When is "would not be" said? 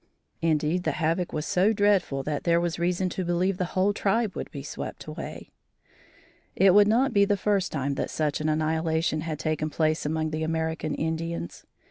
6.73-7.23